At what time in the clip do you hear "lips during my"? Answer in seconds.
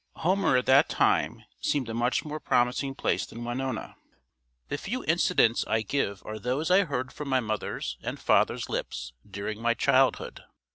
8.67-9.75